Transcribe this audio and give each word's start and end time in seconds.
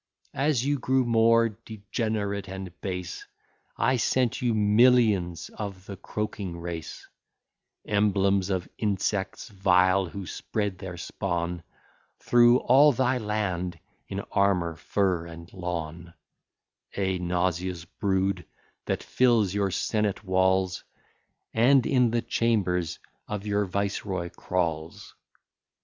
As 0.33 0.65
you 0.65 0.79
grew 0.79 1.05
more 1.05 1.49
degenerate 1.49 2.47
and 2.49 2.71
base, 2.81 3.23
I 3.77 3.97
sent 3.97 4.41
you 4.41 4.55
millions 4.55 5.49
of 5.49 5.85
the 5.85 5.95
croaking 5.95 6.57
race; 6.57 7.07
Emblems 7.85 8.49
of 8.49 8.67
insects 8.79 9.49
vile, 9.49 10.07
who 10.07 10.25
spread 10.25 10.79
their 10.79 10.97
spawn 10.97 11.61
Through 12.17 12.61
all 12.61 12.91
thy 12.91 13.19
land, 13.19 13.77
in 14.07 14.21
armour, 14.31 14.75
fur, 14.75 15.27
and 15.27 15.53
lawn; 15.53 16.15
A 16.97 17.19
nauseous 17.19 17.85
brood, 17.85 18.43
that 18.85 19.03
fills 19.03 19.53
your 19.53 19.69
senate 19.69 20.23
walls, 20.23 20.83
And 21.53 21.85
in 21.85 22.09
the 22.09 22.23
chambers 22.23 22.97
of 23.27 23.45
your 23.45 23.65
viceroy 23.65 24.31
crawls! 24.31 25.13